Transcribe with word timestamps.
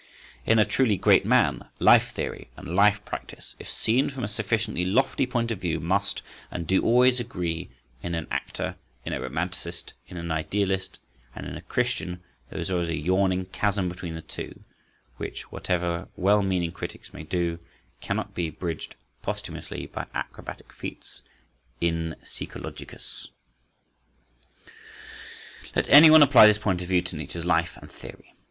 In 0.47 0.57
a 0.57 0.65
truly 0.65 0.97
great 0.97 1.27
man, 1.27 1.67
life 1.77 2.09
theory 2.09 2.49
and 2.57 2.75
life 2.75 3.05
practice, 3.05 3.55
if 3.59 3.71
seen 3.71 4.09
from 4.09 4.23
a 4.23 4.27
sufficiently 4.27 4.83
lofty 4.83 5.27
point 5.27 5.51
of 5.51 5.59
view, 5.61 5.79
must 5.79 6.23
and 6.49 6.65
do 6.65 6.81
always 6.81 7.19
agree, 7.19 7.69
in 8.01 8.15
an 8.15 8.25
actor, 8.31 8.77
in 9.05 9.13
a 9.13 9.21
romanticist, 9.21 9.93
in 10.07 10.17
an 10.17 10.31
idealist, 10.31 10.97
and 11.35 11.45
in 11.45 11.55
a 11.55 11.61
Christian, 11.61 12.19
there 12.49 12.59
is 12.59 12.71
always 12.71 12.89
a 12.89 12.97
yawning 12.97 13.45
chasm 13.45 13.87
between 13.87 14.15
the 14.15 14.23
two, 14.23 14.63
which, 15.17 15.51
whatever 15.51 16.07
well 16.15 16.41
meaning 16.41 16.71
critics 16.71 17.13
may 17.13 17.21
do, 17.21 17.59
cannot 18.01 18.33
be 18.33 18.49
bridged 18.49 18.95
posthumously 19.21 19.85
by 19.85 20.07
acrobatic 20.15 20.73
feats 20.73 21.21
in 21.79 22.15
psychologicis. 22.23 23.27
Let 25.75 25.87
anyone 25.89 26.23
apply 26.23 26.47
this 26.47 26.57
point 26.57 26.81
of 26.81 26.87
view 26.87 27.03
to 27.03 27.15
Nietzsche's 27.15 27.45
life 27.45 27.77
and 27.77 27.91
theory. 27.91 28.33